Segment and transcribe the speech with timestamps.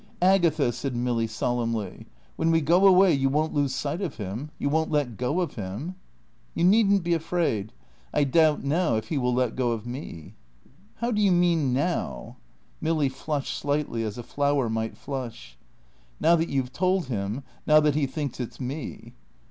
[0.23, 4.49] "Agatha," said Milly, solemnly, "when we go away you won't lose sight of him?
[4.57, 5.93] You won't let go of him?"
[6.55, 7.71] "You needn't be afraid.
[8.11, 10.33] I doubt now if he will let go of me."
[10.95, 12.37] "How do you mean now?"
[12.81, 15.55] Milly flushed slightly as a flower might flush.
[16.19, 19.13] "Now that you've told him, now that he thinks it's me."